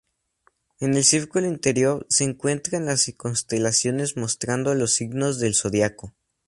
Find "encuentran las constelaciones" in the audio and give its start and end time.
2.23-4.17